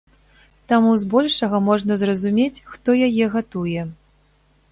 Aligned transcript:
Таму 0.71 0.93
збольшага 1.03 1.59
можна 1.67 1.93
зразумець, 2.03 2.63
хто 2.71 2.97
яе 3.09 3.25
гатуе. 3.39 3.81